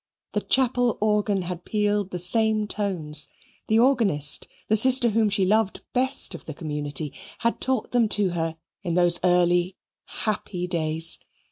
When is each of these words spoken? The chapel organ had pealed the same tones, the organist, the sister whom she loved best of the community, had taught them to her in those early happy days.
The 0.31 0.41
chapel 0.41 0.97
organ 0.99 1.43
had 1.43 1.63
pealed 1.63 2.09
the 2.09 2.17
same 2.17 2.65
tones, 2.67 3.27
the 3.67 3.77
organist, 3.77 4.47
the 4.67 4.75
sister 4.75 5.09
whom 5.09 5.29
she 5.29 5.45
loved 5.45 5.83
best 5.93 6.33
of 6.33 6.45
the 6.45 6.55
community, 6.55 7.13
had 7.37 7.61
taught 7.61 7.91
them 7.91 8.09
to 8.09 8.29
her 8.29 8.57
in 8.81 8.95
those 8.95 9.19
early 9.23 9.75
happy 10.07 10.65
days. 10.65 11.19